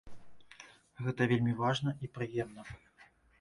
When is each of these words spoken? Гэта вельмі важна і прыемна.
Гэта 1.07 1.27
вельмі 1.33 1.53
важна 1.59 1.93
і 2.07 2.11
прыемна. 2.17 2.61